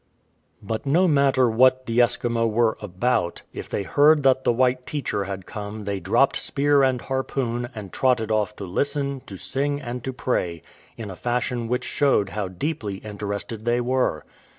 [0.63, 5.25] But no matter what the Eskimo were about, if they heard that the white teacher
[5.25, 10.03] had come they dropped spear and harpoon, and trotted oft* to listen, to sing, and
[10.03, 10.63] to pray,
[10.97, 14.25] in a fashion which showed how deeply interested they were.